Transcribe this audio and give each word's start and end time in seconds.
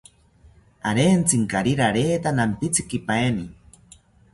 Arentzinkari 0.93 1.75
rareta 1.83 2.35
nampitzikipaeni 2.41 3.51